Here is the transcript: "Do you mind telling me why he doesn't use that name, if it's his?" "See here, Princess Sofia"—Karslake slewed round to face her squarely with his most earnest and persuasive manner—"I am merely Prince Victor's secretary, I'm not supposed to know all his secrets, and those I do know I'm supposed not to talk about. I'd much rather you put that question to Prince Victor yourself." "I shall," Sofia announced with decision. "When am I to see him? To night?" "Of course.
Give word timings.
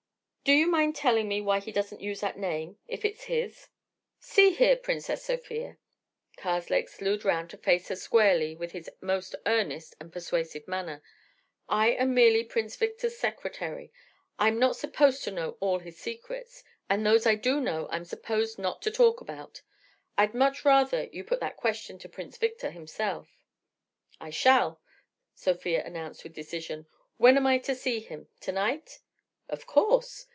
"Do 0.43 0.53
you 0.53 0.65
mind 0.67 0.95
telling 0.95 1.29
me 1.29 1.39
why 1.39 1.59
he 1.59 1.71
doesn't 1.71 2.01
use 2.01 2.19
that 2.21 2.35
name, 2.35 2.77
if 2.87 3.05
it's 3.05 3.25
his?" 3.25 3.69
"See 4.19 4.49
here, 4.51 4.75
Princess 4.75 5.23
Sofia"—Karslake 5.23 6.89
slewed 6.89 7.23
round 7.23 7.51
to 7.51 7.57
face 7.57 7.87
her 7.89 7.95
squarely 7.95 8.55
with 8.55 8.71
his 8.71 8.89
most 8.99 9.35
earnest 9.45 9.93
and 9.99 10.11
persuasive 10.11 10.67
manner—"I 10.67 11.89
am 11.91 12.15
merely 12.15 12.43
Prince 12.43 12.75
Victor's 12.75 13.17
secretary, 13.19 13.93
I'm 14.39 14.57
not 14.57 14.75
supposed 14.75 15.23
to 15.25 15.31
know 15.31 15.55
all 15.61 15.77
his 15.77 15.99
secrets, 15.99 16.63
and 16.89 17.05
those 17.05 17.27
I 17.27 17.35
do 17.35 17.61
know 17.61 17.87
I'm 17.91 18.03
supposed 18.03 18.57
not 18.57 18.81
to 18.81 18.89
talk 18.91 19.21
about. 19.21 19.61
I'd 20.17 20.33
much 20.33 20.65
rather 20.65 21.03
you 21.13 21.23
put 21.23 21.39
that 21.41 21.55
question 21.55 21.97
to 21.99 22.09
Prince 22.09 22.37
Victor 22.37 22.71
yourself." 22.71 23.29
"I 24.19 24.31
shall," 24.31 24.81
Sofia 25.35 25.85
announced 25.85 26.23
with 26.23 26.33
decision. 26.33 26.87
"When 27.17 27.37
am 27.37 27.45
I 27.45 27.59
to 27.59 27.75
see 27.75 27.99
him? 27.99 28.27
To 28.41 28.51
night?" 28.51 28.99
"Of 29.47 29.67
course. 29.67 30.25